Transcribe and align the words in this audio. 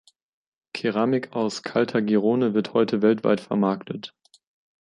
Keramik 0.73 1.33
aus 1.35 1.61
Caltagirone 1.61 2.55
wird 2.55 2.73
heute 2.73 3.03
weltweit 3.03 3.39
vermarktet. 3.39 4.15